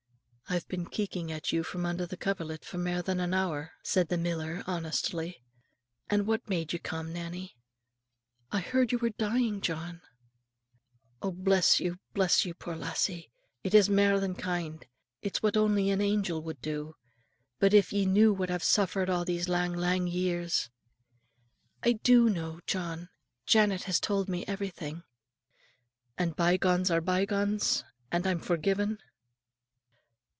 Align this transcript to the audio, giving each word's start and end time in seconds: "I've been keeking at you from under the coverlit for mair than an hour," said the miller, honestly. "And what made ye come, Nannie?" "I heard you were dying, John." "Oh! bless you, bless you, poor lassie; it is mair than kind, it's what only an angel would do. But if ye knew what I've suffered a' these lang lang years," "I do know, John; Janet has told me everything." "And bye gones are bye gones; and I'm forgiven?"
"I've 0.49 0.67
been 0.67 0.87
keeking 0.87 1.31
at 1.31 1.53
you 1.53 1.63
from 1.63 1.85
under 1.85 2.05
the 2.05 2.17
coverlit 2.17 2.65
for 2.65 2.77
mair 2.77 3.01
than 3.01 3.21
an 3.21 3.33
hour," 3.33 3.71
said 3.83 4.09
the 4.09 4.17
miller, 4.17 4.65
honestly. 4.67 5.41
"And 6.09 6.27
what 6.27 6.49
made 6.49 6.73
ye 6.73 6.79
come, 6.79 7.13
Nannie?" 7.13 7.55
"I 8.51 8.59
heard 8.59 8.91
you 8.91 8.97
were 8.97 9.11
dying, 9.11 9.61
John." 9.61 10.01
"Oh! 11.21 11.31
bless 11.31 11.79
you, 11.79 11.99
bless 12.13 12.43
you, 12.43 12.53
poor 12.53 12.75
lassie; 12.75 13.31
it 13.63 13.73
is 13.73 13.89
mair 13.89 14.19
than 14.19 14.35
kind, 14.35 14.85
it's 15.21 15.41
what 15.41 15.55
only 15.55 15.89
an 15.89 16.01
angel 16.01 16.41
would 16.43 16.61
do. 16.61 16.97
But 17.59 17.73
if 17.73 17.93
ye 17.93 18.05
knew 18.05 18.33
what 18.33 18.51
I've 18.51 18.61
suffered 18.61 19.07
a' 19.09 19.23
these 19.23 19.47
lang 19.47 19.71
lang 19.71 20.05
years," 20.07 20.69
"I 21.81 21.93
do 21.93 22.29
know, 22.29 22.59
John; 22.67 23.07
Janet 23.45 23.83
has 23.83 24.01
told 24.01 24.27
me 24.27 24.43
everything." 24.49 25.03
"And 26.17 26.35
bye 26.35 26.57
gones 26.57 26.91
are 26.91 26.99
bye 26.99 27.23
gones; 27.23 27.85
and 28.11 28.27
I'm 28.27 28.41
forgiven?" 28.41 28.97